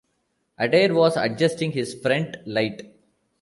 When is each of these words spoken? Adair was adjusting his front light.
Adair 0.57 0.95
was 0.95 1.15
adjusting 1.15 1.71
his 1.71 1.93
front 1.93 2.35
light. 2.47 2.91